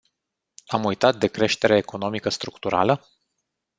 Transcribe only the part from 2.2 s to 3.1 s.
structurală?